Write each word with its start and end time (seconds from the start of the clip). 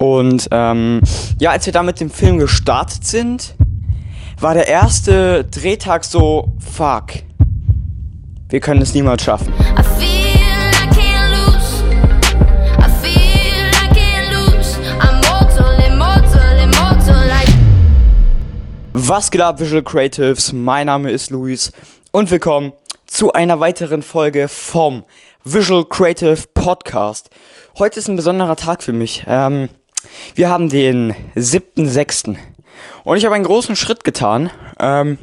Und 0.00 0.46
ähm, 0.52 1.00
ja, 1.40 1.50
als 1.50 1.66
wir 1.66 1.72
da 1.72 1.82
mit 1.82 1.98
dem 1.98 2.08
Film 2.08 2.38
gestartet 2.38 3.04
sind, 3.04 3.56
war 4.38 4.54
der 4.54 4.68
erste 4.68 5.42
Drehtag 5.44 6.04
so, 6.04 6.52
fuck, 6.60 7.06
wir 8.48 8.60
können 8.60 8.80
es 8.80 8.94
niemals 8.94 9.24
schaffen. 9.24 9.52
Was 18.92 19.30
geht 19.32 19.40
ab, 19.40 19.58
Visual 19.58 19.82
Creatives? 19.82 20.52
Mein 20.52 20.86
Name 20.86 21.10
ist 21.10 21.30
Luis 21.30 21.72
und 22.12 22.30
willkommen 22.30 22.72
zu 23.08 23.32
einer 23.32 23.58
weiteren 23.58 24.02
Folge 24.02 24.46
vom 24.46 25.02
Visual 25.42 25.84
Creative 25.84 26.44
Podcast. 26.54 27.30
Heute 27.80 27.98
ist 27.98 28.06
ein 28.06 28.14
besonderer 28.14 28.54
Tag 28.54 28.84
für 28.84 28.92
mich. 28.92 29.24
Ähm, 29.26 29.68
wir 30.34 30.48
haben 30.48 30.68
den 30.68 31.14
7.6. 31.36 32.36
und 33.04 33.16
ich 33.16 33.24
habe 33.24 33.34
einen 33.34 33.44
großen 33.44 33.76
Schritt 33.76 34.04
getan. 34.04 34.50
Ähm, 34.78 35.18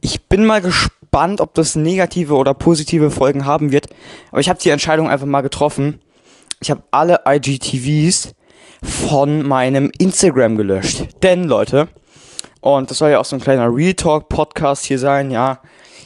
ich 0.00 0.22
bin 0.28 0.46
mal 0.46 0.60
gespannt, 0.60 1.40
ob 1.40 1.54
das 1.54 1.76
negative 1.76 2.34
oder 2.34 2.54
positive 2.54 3.10
Folgen 3.10 3.44
haben 3.44 3.72
wird. 3.72 3.88
Aber 4.30 4.40
ich 4.40 4.48
habe 4.48 4.60
die 4.60 4.70
Entscheidung 4.70 5.08
einfach 5.08 5.26
mal 5.26 5.42
getroffen. 5.42 6.00
Ich 6.60 6.70
habe 6.70 6.82
alle 6.90 7.20
IGTVs 7.26 8.34
von 8.82 9.42
meinem 9.46 9.90
Instagram 9.98 10.56
gelöscht. 10.56 11.08
Denn, 11.22 11.44
Leute, 11.44 11.88
und 12.60 12.90
das 12.90 12.98
soll 12.98 13.10
ja 13.10 13.20
auch 13.20 13.24
so 13.24 13.36
ein 13.36 13.40
kleiner 13.40 13.74
Real 13.74 13.94
Talk 13.94 14.28
Podcast 14.28 14.84
hier 14.84 14.98
sein, 14.98 15.30
ja. 15.30 15.60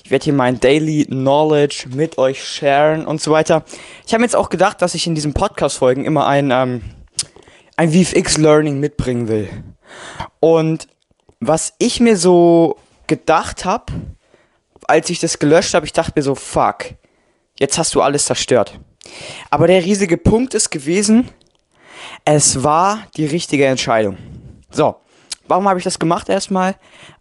Ich 0.05 0.11
werde 0.11 0.25
hier 0.25 0.35
mein 0.35 0.61
Daily 0.61 1.07
Knowledge 1.07 1.87
mit 1.95 2.19
euch 2.19 2.45
sharen 2.45 3.07
und 3.07 3.23
so 3.23 3.31
weiter. 3.31 3.65
Ich 4.07 4.13
habe 4.13 4.23
jetzt 4.23 4.37
auch 4.37 4.51
gedacht, 4.51 4.83
dass 4.83 4.95
ich 4.95 5.07
in 5.07 5.15
diesen 5.15 5.33
Podcast-Folgen 5.33 6.05
immer 6.05 6.27
ein, 6.27 6.51
ähm, 6.51 6.83
ein 7.77 7.93
VFX 7.93 8.39
Learning 8.39 8.81
mitbringen 8.81 9.29
will. 9.29 9.49
Und 10.41 10.89
was 11.41 11.75
ich 11.79 12.01
mir 12.01 12.17
so 12.17 12.77
gedacht 13.07 13.65
habe, 13.65 13.93
als 14.87 15.11
ich 15.11 15.19
das 15.19 15.39
gelöscht 15.39 15.75
habe, 15.75 15.87
ich 15.87 15.93
dachte 15.93 16.13
mir 16.15 16.23
so, 16.23 16.35
fuck, 16.35 16.87
jetzt 17.59 17.79
hast 17.79 17.95
du 17.95 18.03
alles 18.03 18.27
zerstört. 18.27 18.79
Aber 19.51 19.67
der 19.67 19.85
riesige 19.85 20.17
Punkt 20.17 20.55
ist 20.55 20.71
gewesen, 20.71 21.29
es 22.25 22.63
war 22.63 23.07
die 23.17 23.27
richtige 23.27 23.67
Entscheidung. 23.67 24.17
So, 24.71 24.97
warum 25.47 25.69
habe 25.69 25.79
ich 25.79 25.85
das 25.85 25.99
gemacht 25.99 26.29
erstmal? 26.29 26.77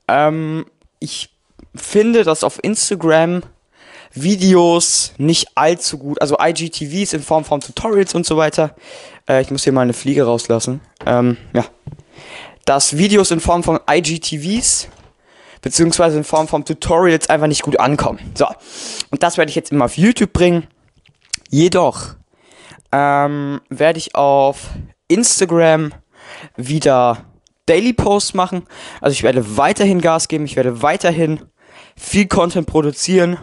Ähm, 0.08 0.66
ich 1.00 1.30
finde, 1.76 2.24
dass 2.24 2.44
auf 2.44 2.64
Instagram 2.64 3.44
Videos 4.14 5.14
nicht 5.18 5.48
allzu 5.56 5.98
gut, 5.98 6.22
also 6.22 6.38
IGTVs 6.40 7.14
in 7.14 7.22
Form 7.22 7.44
von 7.46 7.62
Tutorials 7.62 8.14
und 8.14 8.26
so 8.26 8.38
weiter. 8.38 8.76
Äh, 9.28 9.42
ich 9.42 9.52
muss 9.52 9.64
hier 9.64 9.74
mal 9.74 9.82
eine 9.82 9.94
Fliege 9.94 10.24
rauslassen. 10.24 10.82
Ähm, 11.06 11.38
ja. 11.54 11.66
Dass 12.66 12.98
Videos 12.98 13.32
in 13.32 13.40
Form 13.40 13.64
von 13.64 13.80
IGTVs 13.90 14.88
beziehungsweise 15.62 16.18
in 16.18 16.24
Form 16.24 16.48
von 16.48 16.66
Tutorials 16.66 17.30
einfach 17.30 17.48
nicht 17.48 17.64
gut 17.64 17.80
ankommen. 17.80 18.20
So. 18.36 18.46
Und 19.10 19.24
das 19.24 19.38
werde 19.38 19.50
ich 19.50 19.56
jetzt 19.56 19.72
immer 19.72 19.86
auf 19.86 19.98
YouTube 19.98 20.34
bringen. 20.34 20.68
Jedoch 21.50 22.16
ähm, 22.92 23.62
werde 23.70 23.98
ich 23.98 24.14
auf 24.14 24.70
Instagram 25.08 25.94
wieder 26.56 27.26
Daily 27.66 27.94
Posts 27.94 28.34
machen. 28.34 28.64
Also 29.02 29.14
ich 29.14 29.24
werde 29.24 29.58
weiterhin 29.58 30.02
Gas 30.02 30.28
geben, 30.28 30.46
ich 30.46 30.56
werde 30.56 30.82
weiterhin 30.82 31.42
viel 31.96 32.28
Content 32.28 32.68
produzieren, 32.68 33.38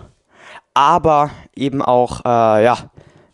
aber 0.75 1.31
eben 1.55 1.83
auch 1.83 2.25
äh, 2.25 2.65
ja 2.65 2.91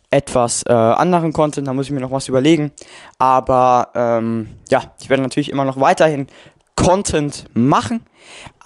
etwas 0.09 0.63
äh, 0.63 0.73
anderen 0.73 1.33
Content. 1.33 1.67
Da 1.67 1.73
muss 1.73 1.87
ich 1.87 1.91
mir 1.91 1.99
noch 1.99 2.11
was 2.11 2.27
überlegen. 2.27 2.71
Aber 3.19 3.89
ähm, 3.95 4.49
ja, 4.69 4.93
ich 4.99 5.09
werde 5.09 5.23
natürlich 5.23 5.51
immer 5.51 5.65
noch 5.65 5.79
weiterhin 5.79 6.27
Content 6.75 7.45
machen, 7.53 8.05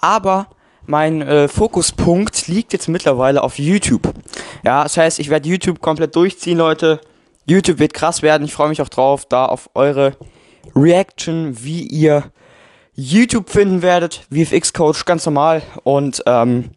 aber 0.00 0.48
mein 0.84 1.22
äh, 1.22 1.48
Fokuspunkt 1.48 2.48
liegt 2.48 2.72
jetzt 2.72 2.88
mittlerweile 2.88 3.42
auf 3.42 3.58
YouTube. 3.58 4.12
Ja, 4.64 4.82
das 4.82 4.96
heißt, 4.96 5.18
ich 5.18 5.30
werde 5.30 5.48
YouTube 5.48 5.80
komplett 5.80 6.14
durchziehen, 6.16 6.58
Leute. 6.58 7.00
YouTube 7.46 7.78
wird 7.78 7.94
krass 7.94 8.22
werden. 8.22 8.44
Ich 8.44 8.52
freue 8.52 8.68
mich 8.68 8.82
auch 8.82 8.88
drauf, 8.88 9.24
da 9.26 9.46
auf 9.46 9.70
eure 9.74 10.16
Reaction, 10.74 11.56
wie 11.62 11.82
ihr 11.86 12.24
YouTube 12.94 13.48
finden 13.48 13.82
werdet. 13.82 14.26
VFX 14.30 14.72
Coach, 14.72 15.04
ganz 15.04 15.24
normal. 15.24 15.62
Und 15.82 16.22
ähm, 16.26 16.70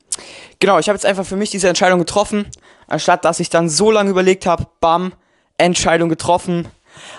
genau, 0.60 0.80
ich 0.80 0.88
habe 0.88 0.96
jetzt 0.96 1.06
einfach 1.06 1.26
für 1.26 1.36
mich 1.36 1.50
diese 1.50 1.68
Entscheidung 1.68 2.00
getroffen, 2.00 2.46
anstatt 2.88 3.26
dass 3.26 3.40
ich 3.40 3.50
dann 3.50 3.70
so 3.70 3.92
lange 3.92 4.10
überlegt 4.10 4.46
habe, 4.46 4.68
bam, 4.80 5.14
Entscheidung 5.58 6.10
getroffen, 6.10 6.68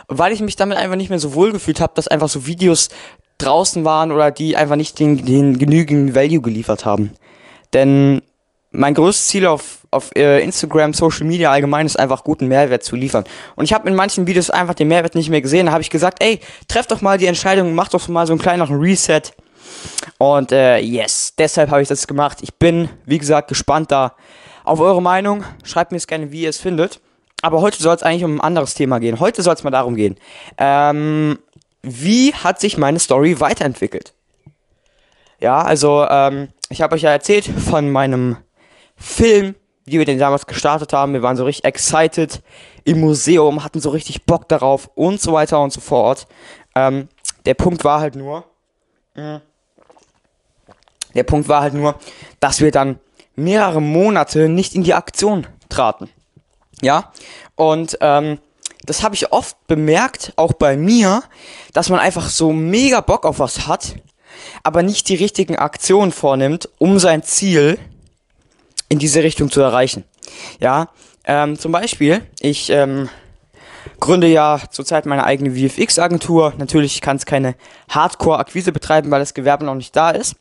weil 0.08 0.32
ich 0.32 0.40
mich 0.40 0.56
damit 0.56 0.78
einfach 0.78 0.96
nicht 0.96 1.10
mehr 1.10 1.18
so 1.18 1.34
wohl 1.34 1.52
gefühlt 1.52 1.80
habe, 1.80 1.92
dass 1.94 2.08
einfach 2.08 2.28
so 2.28 2.46
Videos 2.46 2.88
draußen 3.38 3.84
waren 3.84 4.12
oder 4.12 4.30
die 4.30 4.56
einfach 4.56 4.76
nicht 4.76 4.98
den, 4.98 5.24
den 5.24 5.58
genügend 5.58 6.14
Value 6.14 6.40
geliefert 6.40 6.84
haben. 6.84 7.12
Denn 7.72 8.22
mein 8.70 8.94
größtes 8.94 9.26
Ziel 9.28 9.46
auf, 9.46 9.86
auf 9.90 10.10
äh, 10.14 10.42
Instagram, 10.42 10.92
Social 10.92 11.26
Media 11.26 11.50
allgemein 11.50 11.86
ist 11.86 11.98
einfach 11.98 12.24
guten 12.24 12.48
Mehrwert 12.48 12.82
zu 12.82 12.96
liefern. 12.96 13.24
Und 13.54 13.64
ich 13.64 13.72
habe 13.72 13.88
in 13.88 13.94
manchen 13.94 14.26
Videos 14.26 14.50
einfach 14.50 14.74
den 14.74 14.88
Mehrwert 14.88 15.14
nicht 15.14 15.30
mehr 15.30 15.40
gesehen. 15.40 15.66
Da 15.66 15.72
habe 15.72 15.82
ich 15.82 15.90
gesagt, 15.90 16.22
ey, 16.22 16.40
treff 16.68 16.86
doch 16.86 17.00
mal 17.00 17.18
die 17.18 17.26
Entscheidung, 17.26 17.74
mach 17.74 17.88
doch 17.88 18.08
mal 18.08 18.26
so 18.26 18.32
einen 18.32 18.40
kleineren 18.40 18.78
Reset. 18.78 19.22
Und 20.19 20.53
äh, 20.53 20.78
yes, 20.78 21.34
deshalb 21.37 21.70
habe 21.70 21.82
ich 21.82 21.88
das 21.88 22.06
gemacht. 22.06 22.38
Ich 22.42 22.54
bin, 22.54 22.88
wie 23.04 23.19
gesagt, 23.19 23.48
gespannt 23.48 23.92
da 23.92 24.14
auf 24.64 24.81
eure 24.81 25.03
Meinung. 25.03 25.44
Schreibt 25.62 25.92
mir 25.92 25.98
es 25.98 26.06
gerne, 26.06 26.32
wie 26.32 26.42
ihr 26.42 26.50
es 26.50 26.59
findet. 26.59 27.00
Aber 27.42 27.60
heute 27.60 27.82
soll 27.82 27.94
es 27.94 28.03
eigentlich 28.03 28.25
um 28.25 28.36
ein 28.36 28.41
anderes 28.41 28.75
Thema 28.75 28.98
gehen. 28.98 29.20
Heute 29.20 29.42
soll 29.42 29.54
es 29.54 29.62
mal 29.62 29.70
darum 29.70 29.94
gehen. 29.94 30.16
Ähm, 30.59 31.38
wie 31.82 32.34
hat 32.34 32.60
sich 32.60 32.78
meine 32.78 32.98
Story 32.98 33.38
weiterentwickelt? 33.41 34.15
Ja, 35.38 35.60
also 35.60 36.06
ähm, 36.09 36.48
ich 36.70 36.82
habe 36.82 36.94
euch 36.94 37.03
ja 37.03 37.10
erzählt 37.10 37.44
von 37.44 37.91
meinem 37.91 38.38
Film, 38.97 39.54
wie 39.84 39.98
wir 39.98 40.04
den 40.04 40.19
damals 40.19 40.47
gestartet 40.47 40.92
haben. 40.92 41.12
Wir 41.12 41.22
waren 41.22 41.36
so 41.36 41.44
richtig 41.44 41.65
excited 41.65 42.42
im 42.84 43.00
Museum, 43.00 43.62
hatten 43.62 43.81
so 43.81 43.91
richtig 43.91 44.25
Bock 44.25 44.48
darauf 44.48 44.91
und 44.94 45.20
so 45.20 45.32
weiter 45.32 45.60
und 45.60 45.72
so 45.72 45.81
fort. 45.81 46.26
Ähm, 46.75 47.09
der 47.44 47.54
Punkt 47.54 47.84
war 47.84 48.00
halt 48.00 48.16
nur, 48.16 48.44
mh, 49.15 49.42
der 51.16 51.25
Punkt 51.25 51.49
war 51.49 51.62
halt 51.62 51.75
nur, 51.75 51.97
dass 52.41 52.60
wir 52.60 52.71
dann 52.71 52.99
mehrere 53.34 53.82
Monate 53.82 54.49
nicht 54.49 54.75
in 54.75 54.82
die 54.82 54.94
Aktion 54.94 55.47
traten. 55.69 56.09
Ja, 56.82 57.12
und 57.54 57.99
ähm, 58.00 58.38
das 58.84 59.03
habe 59.03 59.15
ich 59.15 59.32
oft 59.32 59.56
bemerkt, 59.66 60.32
auch 60.37 60.53
bei 60.53 60.77
mir, 60.77 61.22
dass 61.72 61.88
man 61.88 61.99
einfach 61.99 62.28
so 62.28 62.53
mega 62.53 63.00
Bock 63.00 63.25
auf 63.25 63.38
was 63.38 63.66
hat, 63.66 63.97
aber 64.62 64.82
nicht 64.82 65.09
die 65.09 65.16
richtigen 65.16 65.56
Aktionen 65.56 66.12
vornimmt, 66.12 66.69
um 66.78 66.99
sein 66.99 67.22
Ziel 67.22 67.78
in 68.88 68.98
diese 68.98 69.22
Richtung 69.22 69.50
zu 69.50 69.60
erreichen. 69.60 70.04
Ja, 70.60 70.88
ähm, 71.25 71.59
zum 71.59 71.72
Beispiel, 71.72 72.22
ich 72.41 72.71
ähm, 72.71 73.09
gründe 74.00 74.28
ja 74.28 74.60
zurzeit 74.71 75.06
meine 75.06 75.25
eigene 75.25 75.50
VFX-Agentur. 75.50 76.54
Natürlich 76.59 77.00
kann 77.00 77.16
es 77.16 77.27
keine 77.27 77.54
Hardcore-Akquise 77.88 78.72
betreiben, 78.72 79.10
weil 79.10 79.21
das 79.21 79.34
Gewerbe 79.34 79.65
noch 79.65 79.75
nicht 79.75 79.97
da 79.97 80.10
ist. 80.10 80.37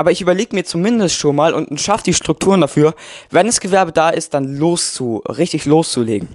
Aber 0.00 0.12
ich 0.12 0.22
überlege 0.22 0.56
mir 0.56 0.64
zumindest 0.64 1.16
schon 1.16 1.36
mal 1.36 1.52
und 1.52 1.78
schaffe 1.78 2.04
die 2.04 2.14
Strukturen 2.14 2.62
dafür, 2.62 2.94
wenn 3.28 3.44
das 3.44 3.60
Gewerbe 3.60 3.92
da 3.92 4.08
ist, 4.08 4.32
dann 4.32 4.56
loszu, 4.56 5.22
richtig 5.28 5.66
loszulegen. 5.66 6.26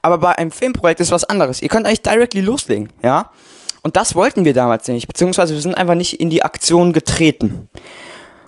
Aber 0.00 0.16
bei 0.16 0.38
einem 0.38 0.50
Filmprojekt 0.50 0.98
ist 0.98 1.10
was 1.10 1.24
anderes. 1.24 1.60
Ihr 1.60 1.68
könnt 1.68 1.84
eigentlich 1.84 2.00
directly 2.00 2.40
loslegen, 2.40 2.88
ja? 3.02 3.30
Und 3.82 3.96
das 3.96 4.14
wollten 4.14 4.46
wir 4.46 4.54
damals 4.54 4.88
nicht, 4.88 5.08
beziehungsweise 5.08 5.52
wir 5.52 5.60
sind 5.60 5.74
einfach 5.74 5.94
nicht 5.94 6.20
in 6.20 6.30
die 6.30 6.42
Aktion 6.42 6.94
getreten. 6.94 7.68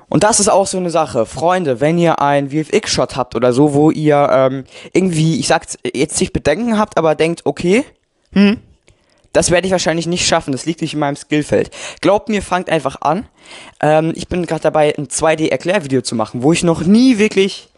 Und 0.08 0.24
das 0.24 0.40
ist 0.40 0.48
auch 0.48 0.66
so 0.66 0.78
eine 0.78 0.88
Sache. 0.88 1.26
Freunde, 1.26 1.82
wenn 1.82 1.98
ihr 1.98 2.22
einen 2.22 2.48
VFX-Shot 2.48 3.16
habt 3.16 3.34
oder 3.34 3.52
so, 3.52 3.74
wo 3.74 3.90
ihr 3.90 4.30
ähm, 4.32 4.64
irgendwie, 4.94 5.40
ich 5.40 5.46
sag's 5.46 5.76
jetzt 5.94 6.18
nicht 6.20 6.32
Bedenken 6.32 6.78
habt, 6.78 6.96
aber 6.96 7.14
denkt, 7.14 7.42
okay, 7.44 7.84
hm, 8.32 8.60
das 9.34 9.50
werde 9.50 9.66
ich 9.66 9.72
wahrscheinlich 9.72 10.06
nicht 10.06 10.26
schaffen. 10.26 10.52
Das 10.52 10.64
liegt 10.64 10.80
nicht 10.80 10.94
in 10.94 11.00
meinem 11.00 11.16
Skillfeld. 11.16 11.70
Glaubt 12.00 12.30
mir, 12.30 12.40
fangt 12.40 12.70
einfach 12.70 13.02
an. 13.02 13.26
Ähm, 13.80 14.12
ich 14.14 14.28
bin 14.28 14.46
gerade 14.46 14.62
dabei, 14.62 14.94
ein 14.96 15.08
2D-Erklärvideo 15.08 16.00
zu 16.00 16.14
machen, 16.14 16.42
wo 16.42 16.52
ich 16.52 16.62
noch 16.62 16.82
nie 16.84 17.18
wirklich, 17.18 17.68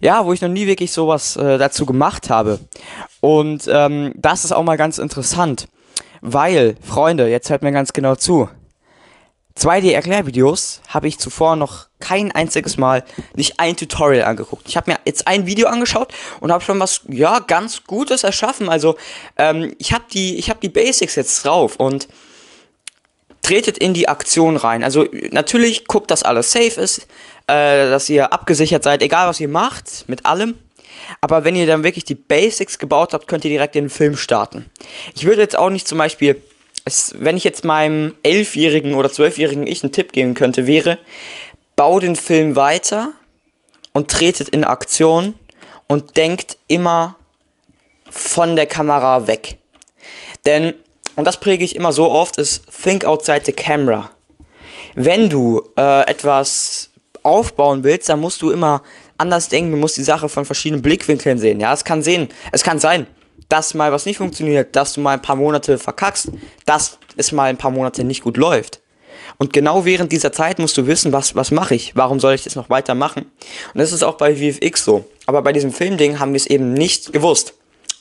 ja, 0.00 0.26
wo 0.26 0.32
ich 0.32 0.42
noch 0.42 0.48
nie 0.48 0.66
wirklich 0.66 0.92
sowas 0.92 1.36
äh, 1.36 1.56
dazu 1.58 1.86
gemacht 1.86 2.28
habe. 2.28 2.58
Und 3.20 3.70
ähm, 3.72 4.12
das 4.16 4.44
ist 4.44 4.52
auch 4.52 4.64
mal 4.64 4.76
ganz 4.76 4.98
interessant. 4.98 5.68
Weil, 6.20 6.76
Freunde, 6.82 7.28
jetzt 7.28 7.50
hört 7.50 7.62
mir 7.62 7.72
ganz 7.72 7.92
genau 7.92 8.16
zu. 8.16 8.48
2D-Erklärvideos 9.58 10.80
habe 10.88 11.08
ich 11.08 11.18
zuvor 11.18 11.56
noch 11.56 11.86
kein 11.98 12.30
einziges 12.30 12.76
Mal 12.76 13.04
nicht 13.34 13.58
ein 13.58 13.76
Tutorial 13.76 14.26
angeguckt. 14.26 14.68
Ich 14.68 14.76
habe 14.76 14.90
mir 14.90 14.98
jetzt 15.06 15.26
ein 15.26 15.46
Video 15.46 15.68
angeschaut 15.68 16.12
und 16.40 16.52
habe 16.52 16.62
schon 16.62 16.78
was 16.78 17.00
ja 17.08 17.38
ganz 17.38 17.84
Gutes 17.84 18.22
erschaffen. 18.22 18.68
Also 18.68 18.96
ähm, 19.38 19.74
ich 19.78 19.92
habe 19.92 20.04
die 20.12 20.38
habe 20.42 20.60
die 20.60 20.68
Basics 20.68 21.14
jetzt 21.14 21.44
drauf 21.44 21.76
und 21.76 22.06
tretet 23.40 23.78
in 23.78 23.94
die 23.94 24.08
Aktion 24.08 24.56
rein. 24.56 24.84
Also 24.84 25.06
natürlich 25.30 25.86
guckt, 25.86 26.10
dass 26.10 26.22
alles 26.22 26.52
safe 26.52 26.80
ist, 26.80 27.06
äh, 27.46 27.88
dass 27.88 28.08
ihr 28.10 28.32
abgesichert 28.32 28.82
seid, 28.82 29.02
egal 29.02 29.28
was 29.28 29.40
ihr 29.40 29.48
macht, 29.48 30.04
mit 30.08 30.26
allem. 30.26 30.58
Aber 31.20 31.44
wenn 31.44 31.54
ihr 31.54 31.66
dann 31.66 31.84
wirklich 31.84 32.04
die 32.04 32.14
Basics 32.14 32.78
gebaut 32.78 33.14
habt, 33.14 33.28
könnt 33.28 33.44
ihr 33.44 33.50
direkt 33.50 33.74
den 33.74 33.88
Film 33.88 34.16
starten. 34.16 34.68
Ich 35.14 35.24
würde 35.24 35.42
jetzt 35.42 35.56
auch 35.56 35.70
nicht 35.70 35.86
zum 35.86 35.98
Beispiel 35.98 36.42
es, 36.86 37.14
wenn 37.18 37.36
ich 37.36 37.44
jetzt 37.44 37.64
meinem 37.64 38.14
elfjährigen 38.22 38.94
oder 38.94 39.12
zwölfjährigen 39.12 39.66
Ich 39.66 39.82
einen 39.82 39.92
Tipp 39.92 40.12
geben 40.12 40.34
könnte, 40.34 40.66
wäre, 40.66 40.98
bau 41.74 42.00
den 42.00 42.16
Film 42.16 42.56
weiter 42.56 43.12
und 43.92 44.10
tretet 44.10 44.48
in 44.48 44.64
Aktion 44.64 45.34
und 45.88 46.16
denkt 46.16 46.56
immer 46.68 47.16
von 48.08 48.56
der 48.56 48.66
Kamera 48.66 49.26
weg. 49.26 49.58
Denn, 50.46 50.74
und 51.16 51.26
das 51.26 51.40
präge 51.40 51.64
ich 51.64 51.74
immer 51.74 51.92
so 51.92 52.10
oft, 52.10 52.38
ist 52.38 52.62
think 52.82 53.04
outside 53.04 53.42
the 53.44 53.52
camera. 53.52 54.10
Wenn 54.94 55.28
du 55.28 55.68
äh, 55.76 56.08
etwas 56.08 56.90
aufbauen 57.24 57.82
willst, 57.82 58.08
dann 58.08 58.20
musst 58.20 58.40
du 58.42 58.52
immer 58.52 58.82
anders 59.18 59.48
denken, 59.48 59.72
du 59.72 59.76
musst 59.76 59.96
die 59.96 60.04
Sache 60.04 60.28
von 60.28 60.44
verschiedenen 60.44 60.82
Blickwinkeln 60.82 61.38
sehen. 61.38 61.58
Ja, 61.58 61.72
es 61.72 61.84
kann 61.84 62.02
sehen, 62.02 62.28
es 62.52 62.62
kann 62.62 62.78
sein, 62.78 63.08
dass 63.48 63.74
mal 63.74 63.92
was 63.92 64.06
nicht 64.06 64.18
funktioniert, 64.18 64.74
dass 64.74 64.92
du 64.92 65.00
mal 65.00 65.12
ein 65.12 65.22
paar 65.22 65.36
Monate 65.36 65.78
verkackst, 65.78 66.30
dass 66.64 66.98
es 67.16 67.32
mal 67.32 67.44
ein 67.44 67.56
paar 67.56 67.70
Monate 67.70 68.04
nicht 68.04 68.22
gut 68.22 68.36
läuft. 68.36 68.80
Und 69.38 69.52
genau 69.52 69.84
während 69.84 70.12
dieser 70.12 70.32
Zeit 70.32 70.58
musst 70.58 70.76
du 70.76 70.86
wissen, 70.86 71.12
was, 71.12 71.34
was 71.34 71.50
mache 71.50 71.74
ich? 71.74 71.94
Warum 71.94 72.20
soll 72.20 72.34
ich 72.34 72.44
das 72.44 72.56
noch 72.56 72.70
weitermachen? 72.70 73.26
Und 73.74 73.78
das 73.78 73.92
ist 73.92 74.02
auch 74.02 74.16
bei 74.16 74.34
VFX 74.36 74.84
so. 74.84 75.04
Aber 75.26 75.42
bei 75.42 75.52
diesem 75.52 75.72
Filmding 75.72 76.18
haben 76.18 76.32
wir 76.32 76.38
es 76.38 76.46
eben 76.46 76.72
nicht 76.72 77.12
gewusst. 77.12 77.54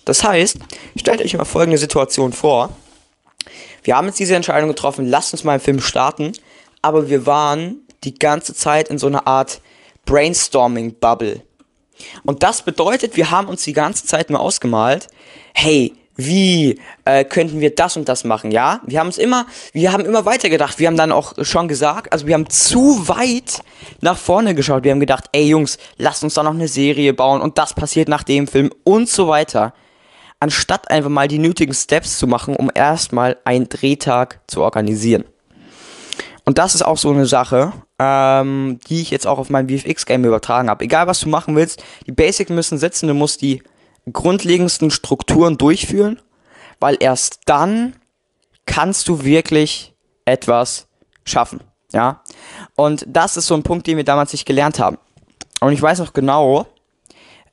Das 0.05 0.23
heißt, 0.23 0.57
stellt 0.95 1.21
euch 1.21 1.35
mal 1.35 1.45
folgende 1.45 1.77
Situation 1.77 2.31
vor. 2.31 2.69
Wir 3.83 3.97
haben 3.97 4.07
jetzt 4.07 4.19
diese 4.19 4.35
Entscheidung 4.35 4.69
getroffen, 4.69 5.07
lasst 5.07 5.33
uns 5.33 5.43
mal 5.43 5.53
einen 5.53 5.61
Film 5.61 5.79
starten, 5.79 6.31
aber 6.81 7.09
wir 7.09 7.25
waren 7.25 7.81
die 8.03 8.17
ganze 8.17 8.53
Zeit 8.53 8.89
in 8.89 8.97
so 8.97 9.07
einer 9.07 9.27
Art 9.27 9.61
Brainstorming-Bubble. 10.05 11.41
Und 12.23 12.43
das 12.43 12.61
bedeutet, 12.61 13.17
wir 13.17 13.31
haben 13.31 13.47
uns 13.47 13.63
die 13.63 13.73
ganze 13.73 14.05
Zeit 14.05 14.29
nur 14.29 14.39
ausgemalt, 14.39 15.07
hey, 15.55 15.93
wie 16.17 16.79
äh, 17.03 17.25
könnten 17.25 17.59
wir 17.59 17.75
das 17.75 17.97
und 17.97 18.07
das 18.07 18.23
machen, 18.23 18.51
ja? 18.51 18.79
Wir 18.85 18.99
haben 18.99 19.09
es 19.09 19.17
immer, 19.17 19.47
wir 19.73 19.91
haben 19.91 20.05
immer 20.05 20.25
weiter 20.25 20.49
gedacht. 20.49 20.79
Wir 20.79 20.87
haben 20.87 20.95
dann 20.95 21.11
auch 21.11 21.33
schon 21.43 21.67
gesagt, 21.67 22.13
also 22.13 22.25
wir 22.27 22.35
haben 22.35 22.49
zu 22.49 23.07
weit 23.07 23.61
nach 24.01 24.17
vorne 24.17 24.55
geschaut. 24.55 24.83
Wir 24.83 24.91
haben 24.91 24.99
gedacht, 24.99 25.25
ey 25.33 25.47
Jungs, 25.47 25.77
lasst 25.97 26.23
uns 26.23 26.35
da 26.35 26.43
noch 26.43 26.53
eine 26.53 26.67
Serie 26.67 27.13
bauen 27.13 27.41
und 27.41 27.57
das 27.57 27.73
passiert 27.73 28.07
nach 28.07 28.23
dem 28.23 28.47
Film 28.47 28.71
und 28.83 29.09
so 29.09 29.27
weiter. 29.27 29.73
Anstatt 30.39 30.89
einfach 30.89 31.09
mal 31.09 31.27
die 31.27 31.39
nötigen 31.39 31.73
Steps 31.73 32.17
zu 32.17 32.27
machen, 32.27 32.55
um 32.55 32.71
erstmal 32.73 33.37
einen 33.43 33.67
Drehtag 33.67 34.39
zu 34.47 34.61
organisieren. 34.61 35.25
Und 36.45 36.59
das 36.59 36.75
ist 36.75 36.83
auch 36.83 36.97
so 36.97 37.09
eine 37.09 37.25
Sache, 37.25 37.73
ähm, 37.99 38.79
die 38.87 39.01
ich 39.01 39.09
jetzt 39.09 39.25
auch 39.25 39.39
auf 39.39 39.49
mein 39.49 39.67
VFX-Game 39.67 40.23
übertragen 40.23 40.69
habe. 40.69 40.85
Egal 40.85 41.07
was 41.07 41.19
du 41.19 41.29
machen 41.29 41.55
willst, 41.55 41.83
die 42.05 42.11
Basics 42.11 42.51
müssen 42.51 42.77
sitzen, 42.77 43.07
du 43.07 43.13
musst 43.13 43.41
die 43.41 43.63
grundlegendsten 44.11 44.91
Strukturen 44.91 45.57
durchführen, 45.57 46.21
weil 46.79 46.97
erst 46.99 47.41
dann 47.45 47.95
kannst 48.65 49.07
du 49.07 49.23
wirklich 49.23 49.93
etwas 50.25 50.87
schaffen. 51.23 51.61
Ja. 51.91 52.21
Und 52.75 53.05
das 53.07 53.37
ist 53.37 53.47
so 53.47 53.55
ein 53.55 53.63
Punkt, 53.63 53.87
den 53.87 53.97
wir 53.97 54.03
damals 54.03 54.33
nicht 54.33 54.45
gelernt 54.45 54.79
haben. 54.79 54.97
Und 55.61 55.71
ich 55.71 55.81
weiß 55.81 55.99
noch 55.99 56.13
genau, 56.13 56.67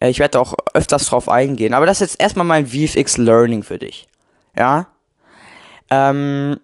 äh, 0.00 0.10
ich 0.10 0.19
werde 0.19 0.40
auch 0.40 0.54
öfters 0.75 1.06
drauf 1.06 1.28
eingehen, 1.28 1.75
aber 1.75 1.87
das 1.87 2.00
ist 2.00 2.12
jetzt 2.12 2.20
erstmal 2.20 2.46
mein 2.46 2.66
VFX 2.66 3.19
Learning 3.19 3.62
für 3.62 3.78
dich. 3.78 4.08
Ja. 4.56 4.88
Ähm, 5.90 6.58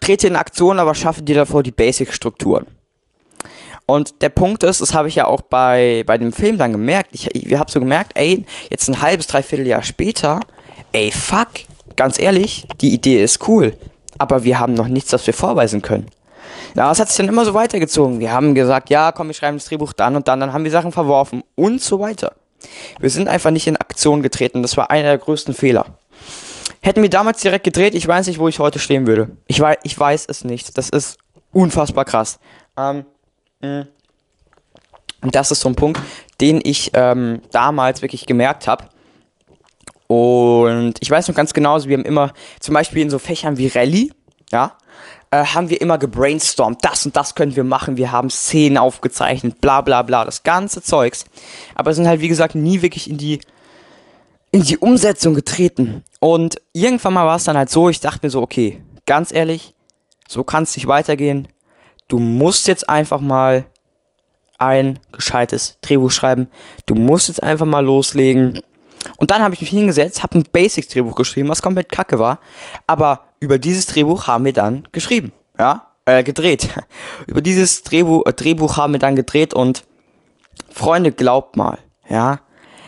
trete 0.00 0.26
in 0.26 0.36
Aktion, 0.36 0.78
aber 0.78 0.94
schaffe 0.94 1.22
dir 1.22 1.36
davor 1.36 1.62
die 1.62 1.72
Basic-Strukturen. 1.72 2.66
Und 3.86 4.22
der 4.22 4.30
Punkt 4.30 4.62
ist, 4.62 4.80
das 4.80 4.94
habe 4.94 5.08
ich 5.08 5.14
ja 5.14 5.26
auch 5.26 5.42
bei, 5.42 6.04
bei 6.06 6.16
dem 6.16 6.32
Film 6.32 6.56
dann 6.56 6.72
gemerkt, 6.72 7.10
ich, 7.12 7.34
ich 7.34 7.58
habe 7.58 7.70
so 7.70 7.80
gemerkt, 7.80 8.12
ey, 8.14 8.44
jetzt 8.70 8.88
ein 8.88 9.02
halbes, 9.02 9.26
dreiviertel 9.26 9.66
Jahr 9.66 9.82
später, 9.82 10.40
ey, 10.92 11.12
fuck, 11.12 11.48
ganz 11.96 12.18
ehrlich, 12.18 12.66
die 12.80 12.94
Idee 12.94 13.22
ist 13.22 13.46
cool, 13.46 13.76
aber 14.16 14.44
wir 14.44 14.58
haben 14.58 14.74
noch 14.74 14.88
nichts, 14.88 15.10
das 15.10 15.26
wir 15.26 15.34
vorweisen 15.34 15.82
können. 15.82 16.06
Ja, 16.74 16.88
das 16.88 16.98
hat 16.98 17.08
sich 17.08 17.18
dann 17.18 17.28
immer 17.28 17.44
so 17.44 17.54
weitergezogen. 17.54 18.20
Wir 18.20 18.32
haben 18.32 18.54
gesagt, 18.54 18.90
ja, 18.90 19.12
komm, 19.12 19.28
wir 19.28 19.34
schreiben 19.34 19.58
das 19.58 19.66
Drehbuch 19.66 19.92
dann 19.92 20.16
und 20.16 20.28
dann, 20.28 20.40
dann 20.40 20.52
haben 20.52 20.64
wir 20.64 20.70
Sachen 20.70 20.92
verworfen 20.92 21.44
und 21.54 21.80
so 21.80 22.00
weiter. 22.00 22.32
Wir 22.98 23.10
sind 23.10 23.28
einfach 23.28 23.50
nicht 23.50 23.66
in 23.66 23.76
Aktion 23.76 24.22
getreten, 24.22 24.62
das 24.62 24.76
war 24.76 24.90
einer 24.90 25.10
der 25.10 25.18
größten 25.18 25.52
Fehler. 25.52 25.86
Hätten 26.80 27.02
wir 27.02 27.10
damals 27.10 27.40
direkt 27.42 27.64
gedreht, 27.64 27.94
ich 27.94 28.08
weiß 28.08 28.26
nicht, 28.26 28.38
wo 28.38 28.48
ich 28.48 28.58
heute 28.58 28.78
stehen 28.78 29.06
würde. 29.06 29.36
Ich 29.46 29.60
weiß, 29.60 29.78
ich 29.82 29.98
weiß 29.98 30.26
es 30.28 30.44
nicht. 30.44 30.76
Das 30.76 30.88
ist 30.88 31.18
unfassbar 31.52 32.06
krass. 32.06 32.38
Ähm. 32.78 33.04
Und 35.20 35.34
das 35.34 35.50
ist 35.50 35.60
so 35.60 35.68
ein 35.68 35.74
Punkt, 35.74 36.00
den 36.40 36.60
ich 36.62 36.90
ähm, 36.94 37.40
damals 37.50 38.02
wirklich 38.02 38.26
gemerkt 38.26 38.68
habe. 38.68 38.84
Und 40.06 40.94
ich 41.00 41.10
weiß 41.10 41.28
noch 41.28 41.34
ganz 41.34 41.54
genau, 41.54 41.82
wir 41.82 41.96
haben 41.96 42.04
immer, 42.04 42.32
zum 42.60 42.74
Beispiel 42.74 43.02
in 43.02 43.10
so 43.10 43.18
Fächern 43.18 43.56
wie 43.56 43.68
Rallye, 43.68 44.12
ja, 44.52 44.76
äh, 45.30 45.44
haben 45.44 45.70
wir 45.70 45.80
immer 45.80 45.98
gebrainstormt, 45.98 46.84
das 46.84 47.06
und 47.06 47.16
das 47.16 47.34
können 47.34 47.56
wir 47.56 47.64
machen, 47.64 47.96
wir 47.96 48.12
haben 48.12 48.30
Szenen 48.30 48.76
aufgezeichnet, 48.76 49.60
bla 49.60 49.80
bla 49.80 50.02
bla, 50.02 50.24
das 50.24 50.42
ganze 50.42 50.82
Zeugs. 50.82 51.24
Aber 51.74 51.94
sind 51.94 52.06
halt, 52.06 52.20
wie 52.20 52.28
gesagt, 52.28 52.54
nie 52.54 52.82
wirklich 52.82 53.08
in 53.08 53.16
die 53.16 53.40
in 54.52 54.62
die 54.62 54.78
Umsetzung 54.78 55.34
getreten. 55.34 56.04
Und 56.20 56.62
irgendwann 56.72 57.14
mal 57.14 57.26
war 57.26 57.34
es 57.34 57.44
dann 57.44 57.56
halt 57.56 57.70
so, 57.70 57.88
ich 57.88 57.98
dachte 57.98 58.20
mir 58.22 58.30
so, 58.30 58.40
okay, 58.40 58.80
ganz 59.04 59.32
ehrlich, 59.32 59.74
so 60.28 60.44
kann 60.44 60.62
es 60.62 60.76
nicht 60.76 60.86
weitergehen. 60.86 61.48
Du 62.08 62.18
musst 62.18 62.68
jetzt 62.68 62.88
einfach 62.88 63.20
mal 63.20 63.64
ein 64.58 64.98
gescheites 65.12 65.78
Drehbuch 65.80 66.10
schreiben. 66.10 66.48
Du 66.86 66.94
musst 66.94 67.28
jetzt 67.28 67.42
einfach 67.42 67.66
mal 67.66 67.84
loslegen. 67.84 68.60
Und 69.16 69.30
dann 69.30 69.42
habe 69.42 69.54
ich 69.54 69.60
mich 69.60 69.70
hingesetzt, 69.70 70.22
habe 70.22 70.38
ein 70.38 70.44
Basics-Drehbuch 70.50 71.14
geschrieben, 71.14 71.48
was 71.48 71.62
komplett 71.62 71.90
kacke 71.90 72.18
war. 72.18 72.38
Aber 72.86 73.20
über 73.40 73.58
dieses 73.58 73.86
Drehbuch 73.86 74.26
haben 74.26 74.44
wir 74.44 74.52
dann 74.52 74.88
geschrieben. 74.92 75.32
Ja, 75.58 75.88
äh, 76.06 76.22
gedreht. 76.22 76.68
über 77.26 77.42
dieses 77.42 77.82
Drehbuch, 77.82 78.26
äh, 78.26 78.32
Drehbuch 78.32 78.76
haben 78.76 78.92
wir 78.92 79.00
dann 79.00 79.16
gedreht 79.16 79.54
und 79.54 79.84
Freunde, 80.70 81.12
glaubt 81.12 81.56
mal, 81.56 81.78
ja, 82.08 82.40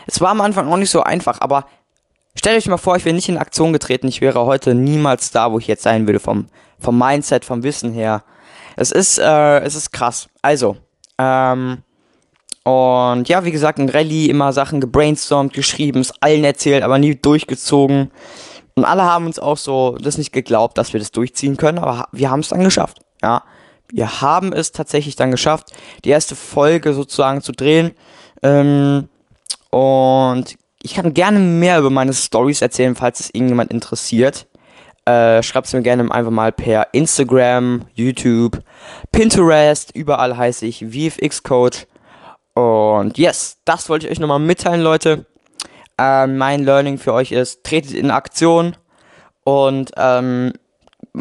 es 0.07 0.21
war 0.21 0.29
am 0.29 0.41
Anfang 0.41 0.71
auch 0.71 0.77
nicht 0.77 0.89
so 0.89 1.03
einfach, 1.03 1.41
aber 1.41 1.67
stellt 2.35 2.57
euch 2.57 2.67
mal 2.67 2.77
vor, 2.77 2.95
ich 2.95 3.05
wäre 3.05 3.15
nicht 3.15 3.29
in 3.29 3.37
Aktion 3.37 3.73
getreten. 3.73 4.07
Ich 4.07 4.21
wäre 4.21 4.45
heute 4.45 4.73
niemals 4.73 5.31
da, 5.31 5.51
wo 5.51 5.59
ich 5.59 5.67
jetzt 5.67 5.83
sein 5.83 6.07
würde, 6.07 6.19
vom, 6.19 6.47
vom 6.79 6.97
Mindset, 6.97 7.45
vom 7.45 7.63
Wissen 7.63 7.91
her. 7.93 8.23
Es 8.77 8.91
ist, 8.91 9.17
äh, 9.17 9.59
es 9.59 9.75
ist 9.75 9.91
krass. 9.91 10.29
Also, 10.41 10.77
ähm, 11.17 11.79
und 12.63 13.27
ja, 13.27 13.43
wie 13.43 13.51
gesagt, 13.51 13.79
in 13.79 13.89
Rallye 13.89 14.29
immer 14.29 14.53
Sachen 14.53 14.79
gebrainstormt, 14.79 15.53
geschrieben, 15.53 15.99
es 16.01 16.13
allen 16.21 16.43
erzählt, 16.43 16.83
aber 16.83 16.99
nie 16.99 17.15
durchgezogen. 17.15 18.11
Und 18.75 18.85
alle 18.85 19.03
haben 19.03 19.25
uns 19.25 19.39
auch 19.39 19.57
so 19.57 19.97
das 19.99 20.17
nicht 20.17 20.31
geglaubt, 20.31 20.77
dass 20.77 20.93
wir 20.93 20.99
das 20.99 21.11
durchziehen 21.11 21.57
können, 21.57 21.79
aber 21.79 22.07
wir 22.11 22.29
haben 22.29 22.41
es 22.41 22.49
dann 22.49 22.63
geschafft. 22.63 22.99
Ja, 23.23 23.43
wir 23.89 24.21
haben 24.21 24.53
es 24.53 24.71
tatsächlich 24.71 25.15
dann 25.15 25.31
geschafft, 25.31 25.71
die 26.05 26.09
erste 26.09 26.35
Folge 26.35 26.93
sozusagen 26.93 27.41
zu 27.41 27.53
drehen. 27.53 27.91
Ähm, 28.43 29.09
und 29.71 30.55
ich 30.83 30.93
kann 30.93 31.13
gerne 31.13 31.39
mehr 31.39 31.79
über 31.79 31.89
meine 31.89 32.13
Stories 32.13 32.61
erzählen, 32.61 32.95
falls 32.95 33.21
es 33.21 33.29
irgendjemand 33.33 33.71
interessiert. 33.71 34.45
Äh, 35.07 35.41
Schreibt 35.41 35.67
es 35.67 35.73
mir 35.73 35.83
gerne 35.83 36.11
einfach 36.11 36.31
mal 36.31 36.51
per 36.51 36.89
Instagram, 36.91 37.85
YouTube, 37.93 38.61
Pinterest, 39.13 39.95
überall 39.95 40.35
heiße 40.35 40.65
ich 40.65 40.85
VFX 40.85 41.43
Coach. 41.43 41.87
Und 42.55 43.17
yes, 43.17 43.57
das 43.63 43.87
wollte 43.87 44.05
ich 44.05 44.11
euch 44.11 44.19
nochmal 44.19 44.39
mitteilen, 44.39 44.81
Leute. 44.81 45.25
Äh, 45.97 46.27
mein 46.27 46.65
Learning 46.65 46.97
für 46.97 47.13
euch 47.13 47.31
ist, 47.31 47.63
tretet 47.63 47.93
in 47.93 48.11
Aktion 48.11 48.75
und 49.45 49.91
ähm, 49.95 50.51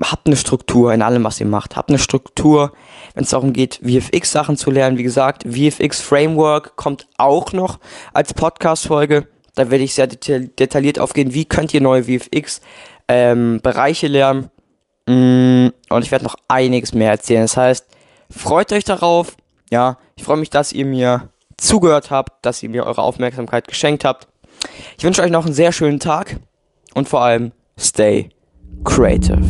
habt 0.02 0.26
eine 0.26 0.36
Struktur 0.36 0.92
in 0.92 1.02
allem, 1.02 1.22
was 1.22 1.38
ihr 1.38 1.46
macht. 1.46 1.76
Habt 1.76 1.90
eine 1.90 2.00
Struktur, 2.00 2.72
wenn 3.14 3.22
es 3.22 3.30
darum 3.30 3.52
geht, 3.52 3.80
VFX-Sachen 3.84 4.56
zu 4.56 4.72
lernen. 4.72 4.98
Wie 4.98 5.04
gesagt, 5.04 5.44
VFX 5.44 6.00
Framework 6.00 6.74
kommt 6.74 7.06
auch 7.18 7.52
noch 7.52 7.78
als 8.12 8.34
Podcast-Folge. 8.34 9.28
Da 9.54 9.70
werde 9.70 9.84
ich 9.84 9.94
sehr 9.94 10.08
detail 10.08 10.48
detailliert 10.58 10.98
aufgehen, 10.98 11.34
wie 11.34 11.44
könnt 11.44 11.72
ihr 11.72 11.80
neue 11.80 12.02
VFX-Bereiche 12.02 12.95
ähm, 13.08 13.60
lernen. 14.02 14.50
Mm, 15.08 15.68
und 15.88 16.02
ich 16.02 16.10
werde 16.10 16.24
noch 16.24 16.36
einiges 16.48 16.94
mehr 16.94 17.10
erzählen. 17.10 17.42
Das 17.42 17.56
heißt, 17.56 17.86
freut 18.30 18.72
euch 18.72 18.84
darauf. 18.84 19.36
Ja, 19.70 19.98
ich 20.16 20.24
freue 20.24 20.36
mich, 20.36 20.50
dass 20.50 20.72
ihr 20.72 20.84
mir 20.84 21.28
zugehört 21.56 22.10
habt, 22.10 22.44
dass 22.44 22.62
ihr 22.62 22.68
mir 22.68 22.84
eure 22.86 23.02
Aufmerksamkeit 23.02 23.68
geschenkt 23.68 24.04
habt. 24.04 24.28
Ich 24.98 25.04
wünsche 25.04 25.22
euch 25.22 25.30
noch 25.30 25.44
einen 25.44 25.54
sehr 25.54 25.72
schönen 25.72 26.00
Tag 26.00 26.36
und 26.94 27.08
vor 27.08 27.22
allem 27.22 27.52
stay 27.78 28.30
creative. 28.84 29.42